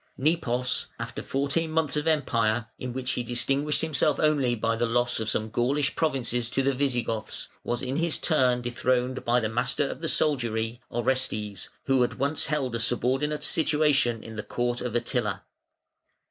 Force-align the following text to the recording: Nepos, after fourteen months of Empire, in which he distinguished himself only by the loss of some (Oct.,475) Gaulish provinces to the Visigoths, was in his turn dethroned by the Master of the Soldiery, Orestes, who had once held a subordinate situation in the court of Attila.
Nepos, 0.17 0.87
after 0.97 1.21
fourteen 1.21 1.69
months 1.69 1.95
of 1.95 2.07
Empire, 2.07 2.65
in 2.79 2.91
which 2.91 3.11
he 3.11 3.21
distinguished 3.21 3.81
himself 3.83 4.19
only 4.19 4.55
by 4.55 4.75
the 4.75 4.87
loss 4.87 5.19
of 5.19 5.29
some 5.29 5.49
(Oct.,475) 5.49 5.51
Gaulish 5.51 5.95
provinces 5.95 6.49
to 6.49 6.63
the 6.63 6.73
Visigoths, 6.73 7.49
was 7.63 7.83
in 7.83 7.97
his 7.97 8.17
turn 8.17 8.63
dethroned 8.63 9.23
by 9.23 9.39
the 9.39 9.47
Master 9.47 9.87
of 9.87 10.01
the 10.01 10.09
Soldiery, 10.09 10.81
Orestes, 10.89 11.69
who 11.83 12.01
had 12.01 12.15
once 12.15 12.47
held 12.47 12.73
a 12.73 12.79
subordinate 12.79 13.43
situation 13.43 14.23
in 14.23 14.37
the 14.37 14.41
court 14.41 14.81
of 14.81 14.95
Attila. 14.95 15.43